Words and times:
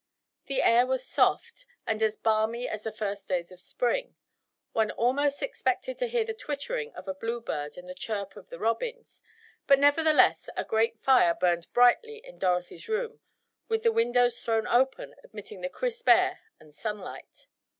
The 0.47 0.63
air 0.63 0.87
was 0.87 1.05
soft, 1.05 1.67
and 1.85 2.01
as 2.01 2.15
balmy 2.15 2.67
as 2.67 2.81
the 2.81 2.91
first 2.91 3.27
days 3.27 3.51
of 3.51 3.59
Spring. 3.61 4.15
One 4.73 4.89
almost 4.89 5.43
expected 5.43 5.99
to 5.99 6.07
hear 6.07 6.25
the 6.25 6.33
twittering 6.33 6.91
of 6.95 7.07
a 7.07 7.13
bluebird 7.13 7.77
and 7.77 7.87
the 7.87 7.93
chirp 7.93 8.35
of 8.35 8.49
the 8.49 8.57
robins, 8.57 9.21
but 9.67 9.77
nevertheless 9.77 10.49
a 10.57 10.63
grate 10.63 10.97
fire 11.03 11.35
burned 11.35 11.71
brightly 11.71 12.17
in 12.25 12.39
Dorothy's 12.39 12.89
room, 12.89 13.21
with 13.67 13.83
the 13.83 13.91
windows 13.91 14.39
thrown 14.41 14.65
open 14.65 15.13
admitting 15.23 15.61
the 15.61 15.69
crisp 15.69 16.09
air 16.09 16.39
and 16.59 16.73
sunlight. 16.73 17.45